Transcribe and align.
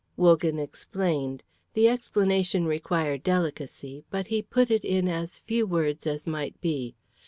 Wogan 0.17 0.57
explained. 0.57 1.43
The 1.75 1.87
explanation 1.87 2.65
required 2.65 3.21
delicacy, 3.21 4.03
but 4.09 4.25
he 4.25 4.41
put 4.41 4.71
it 4.71 4.83
in 4.83 5.07
as 5.07 5.37
few 5.41 5.67
words 5.67 6.07
as 6.07 6.25
might 6.25 6.59
be. 6.59 6.95